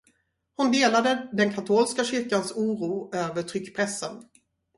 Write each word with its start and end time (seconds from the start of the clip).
Hon 0.57 0.69
delade 0.71 1.29
den 1.33 1.53
katolska 1.53 2.03
kyrkans 2.03 2.51
oro 2.51 3.15
över 3.15 3.43
tryckpressen. 3.43 4.23